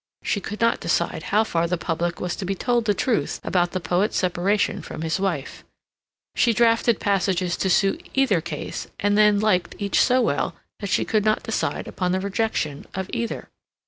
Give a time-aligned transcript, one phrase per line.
[0.23, 3.69] She could not decide how far the public was to be told the truth about
[3.71, 5.63] the poet's separation from his wife.
[6.33, 11.05] She drafted passages to suit either case, and then liked each so well that she
[11.05, 13.49] could not decide upon the rejection of either.